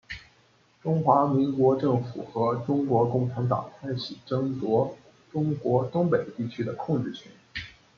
[0.81, 4.97] 中华民国政府和中国共产党开始争夺
[5.31, 7.31] 中国东北地区的控制权。